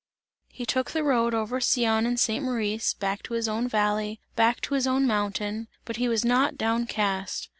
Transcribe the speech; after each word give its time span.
He 0.49 0.65
took 0.65 0.89
the 0.89 1.03
road 1.03 1.35
over 1.35 1.61
Sion 1.61 2.07
and 2.07 2.19
St. 2.19 2.43
Maurice, 2.43 2.95
back 2.95 3.21
to 3.21 3.35
his 3.35 3.47
own 3.47 3.67
valley, 3.67 4.19
back 4.35 4.59
to 4.61 4.73
his 4.73 4.87
own 4.87 5.05
mountain, 5.05 5.67
but 5.85 5.97
he 5.97 6.09
was 6.09 6.25
not 6.25 6.57
down 6.57 6.87
cast. 6.87 7.49